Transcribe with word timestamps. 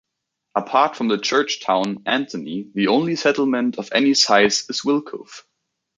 Apart 0.55 0.95
from 0.95 1.09
the 1.09 1.19
church 1.19 1.61
town, 1.63 2.01
Antony, 2.07 2.71
the 2.73 2.87
only 2.87 3.15
settlement 3.15 3.77
of 3.77 3.89
any 3.93 4.15
size 4.15 4.67
is 4.67 4.81
Wilcove. 4.81 5.43